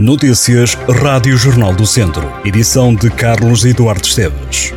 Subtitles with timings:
[0.00, 2.32] Notícias Rádio Jornal do Centro.
[2.42, 4.72] Edição de Carlos Eduardo Esteves.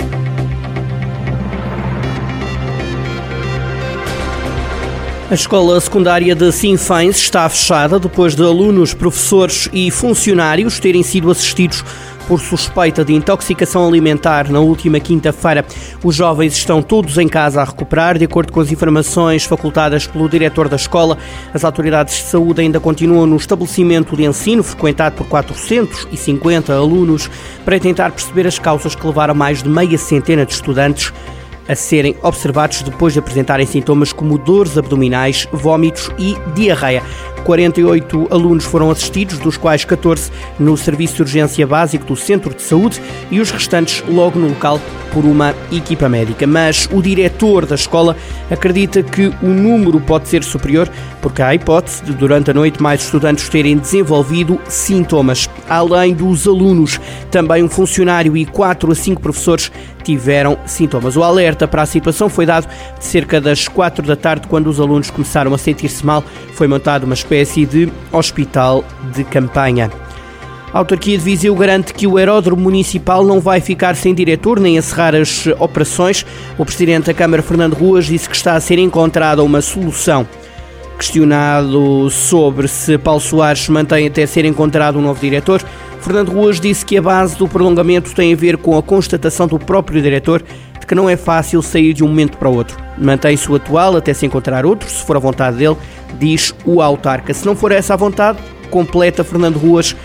[5.31, 11.31] A escola secundária de Sinfães está fechada depois de alunos, professores e funcionários terem sido
[11.31, 11.85] assistidos
[12.27, 15.65] por suspeita de intoxicação alimentar na última quinta-feira.
[16.03, 20.29] Os jovens estão todos em casa a recuperar, de acordo com as informações facultadas pelo
[20.29, 21.17] diretor da escola.
[21.53, 27.29] As autoridades de saúde ainda continuam no estabelecimento de ensino, frequentado por 450 alunos,
[27.63, 31.13] para tentar perceber as causas que levaram mais de meia centena de estudantes
[31.67, 37.03] a serem observados depois de apresentarem sintomas como dores abdominais, vômitos e diarreia.
[37.43, 42.61] 48 alunos foram assistidos, dos quais 14 no Serviço de Urgência Básico do Centro de
[42.61, 44.79] Saúde e os restantes logo no local
[45.13, 46.47] por uma equipa médica.
[46.47, 48.17] Mas o diretor da escola
[48.49, 50.89] acredita que o número pode ser superior,
[51.21, 55.49] porque há a hipótese de, durante a noite, mais estudantes terem desenvolvido sintomas.
[55.69, 59.71] Além dos alunos, também um funcionário e 4 a 5 professores
[60.03, 61.15] tiveram sintomas.
[61.15, 62.67] O alerta para a situação foi dado
[62.99, 66.23] cerca das 4 da tarde, quando os alunos começaram a sentir-se mal.
[66.53, 69.91] Foi montado uma espécie de hospital de campanha.
[70.73, 74.77] A autarquia de Viseu garante que o aeródromo municipal não vai ficar sem diretor nem
[74.77, 76.25] encerrar as operações.
[76.57, 80.27] O presidente da Câmara, Fernando Ruas, disse que está a ser encontrada uma solução.
[80.97, 85.63] Questionado sobre se Paulo Soares mantém até ser encontrado um novo diretor,
[86.01, 89.59] Fernando Ruas disse que a base do prolongamento tem a ver com a constatação do
[89.59, 90.43] próprio diretor
[90.85, 92.77] que não é fácil sair de um momento para o outro.
[92.97, 95.77] Mantém-se o atual até se encontrar outro, se for a vontade dele,
[96.19, 97.33] diz o autarca.
[97.33, 98.39] Se não for essa a vontade,
[98.69, 99.95] completa Fernando Ruas,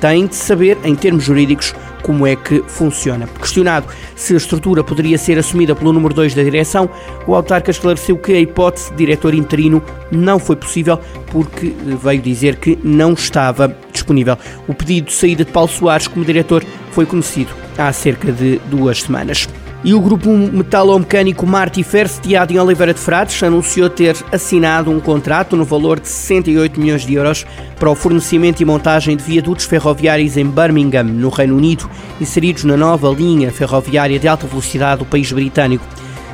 [0.00, 3.26] tem de saber, em termos jurídicos, como é que funciona.
[3.26, 6.88] Questionado se a estrutura poderia ser assumida pelo número 2 da direção,
[7.26, 12.56] o autarca esclareceu que a hipótese de diretor interino não foi possível porque veio dizer
[12.56, 14.38] que não estava disponível.
[14.66, 19.02] O pedido de saída de Paulo Soares como diretor foi conhecido há cerca de duas
[19.02, 19.48] semanas.
[19.84, 24.98] E o grupo metalomecânico Marti Fer, sediado em Oliveira de Frades, anunciou ter assinado um
[24.98, 27.46] contrato no valor de 68 milhões de euros
[27.78, 31.88] para o fornecimento e montagem de viadutos ferroviários em Birmingham, no Reino Unido,
[32.20, 35.86] inseridos na nova linha ferroviária de alta velocidade do país britânico.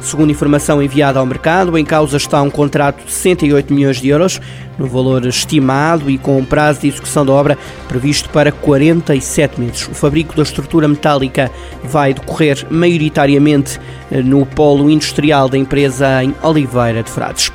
[0.04, 4.38] Segundo informação enviada ao mercado, em causa está um contrato de 68 milhões de euros,
[4.78, 7.56] no valor estimado e com um prazo de execução da obra
[7.88, 9.88] previsto para 47 meses.
[9.88, 11.50] O fabrico da estrutura metálica
[11.82, 13.80] vai decorrer maioritariamente
[14.12, 17.50] eh, no polo industrial da empresa em Oliveira de Frades.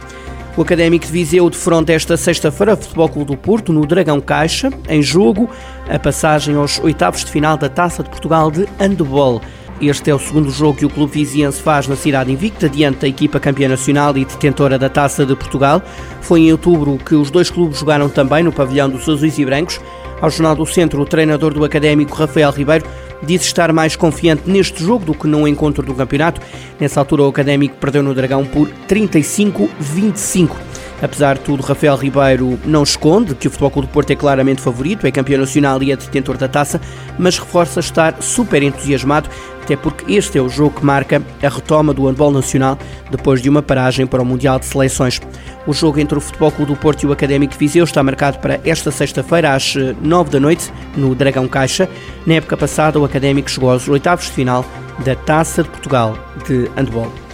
[0.58, 4.72] O Académico de Viseu defronta esta sexta-feira o Futebol Clube do Porto no Dragão Caixa,
[4.90, 5.48] em jogo
[5.88, 9.40] a passagem aos oitavos de final da Taça de Portugal de Handball.
[9.82, 13.08] Este é o segundo jogo que o clube viziense faz na cidade invicta, diante da
[13.08, 15.82] equipa campeã nacional e detentora da Taça de Portugal.
[16.22, 19.80] Foi em outubro que os dois clubes jogaram também no pavilhão dos azuis e brancos.
[20.22, 22.86] Ao Jornal do Centro, o treinador do Académico, Rafael Ribeiro,
[23.24, 26.42] disse estar mais confiante neste jogo do que no encontro do campeonato.
[26.78, 30.69] Nessa altura, o Académico perdeu no Dragão por 35-25.
[31.02, 34.62] Apesar de tudo, Rafael Ribeiro não esconde que o Futebol Clube do Porto é claramente
[34.62, 36.82] favorito, é campeão nacional e é detentor da taça,
[37.18, 39.30] mas reforça estar super entusiasmado,
[39.64, 42.78] até porque este é o jogo que marca a retoma do handball nacional
[43.10, 45.22] depois de uma paragem para o Mundial de Seleções.
[45.66, 48.40] O jogo entre o Futebol Clube do Porto e o Académico de Viseu está marcado
[48.40, 51.88] para esta sexta-feira às 9 da noite no Dragão Caixa.
[52.26, 54.66] Na época passada, o Académico chegou aos oitavos de final
[55.06, 57.29] da Taça de Portugal de handball.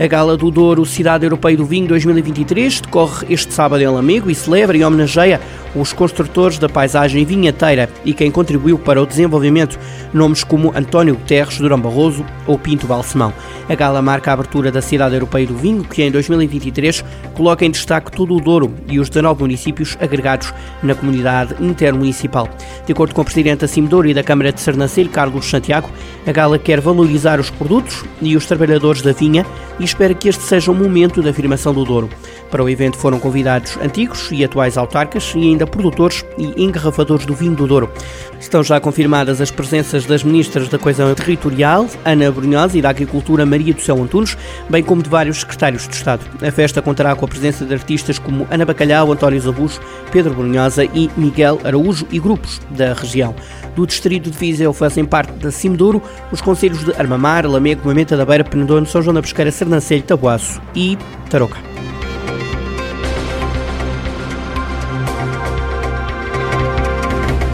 [0.00, 4.34] A Gala do Douro Cidade Europeia do Vinho 2023 decorre este sábado em Lamego e
[4.34, 5.38] celebra e homenageia
[5.74, 9.78] os construtores da paisagem vinheteira e quem contribuiu para o desenvolvimento,
[10.12, 13.32] nomes como António Guterres, Durão Barroso ou Pinto Balsemão.
[13.68, 17.04] A gala marca a abertura da Cidade Europeia do Vinho, que em 2023
[17.34, 22.48] coloca em destaque todo o Douro e os 19 municípios agregados na comunidade intermunicipal.
[22.84, 25.88] De acordo com o presidente da Cimdouro e da Câmara de Sernancelho, Carlos Santiago,
[26.26, 29.46] a gala quer valorizar os produtos e os trabalhadores da vinha
[29.78, 32.10] e espera que este seja um momento de afirmação do Douro.
[32.50, 37.34] Para o evento foram convidados antigos e atuais autarcas e ainda produtores e engarrafadores do
[37.34, 37.90] vinho do Douro.
[38.38, 43.44] Estão já confirmadas as presenças das ministras da Coesão Territorial, Ana Brunhosa, e da Agricultura,
[43.44, 44.36] Maria do Céu Antunes,
[44.68, 46.24] bem como de vários secretários de Estado.
[46.42, 49.80] A festa contará com a presença de artistas como Ana Bacalhau, António Zabujo,
[50.10, 53.34] Pedro Brunhosa e Miguel Araújo e grupos da região.
[53.76, 56.02] Do distrito de Viseu fazem parte da Cimedouro
[56.32, 60.60] os conselhos de Armamar, Lamego, Mamenta da Beira, Penedono, São João da Pesqueira, Sernancelho, Tabuaço
[60.74, 60.96] e
[61.28, 61.69] Tarouca.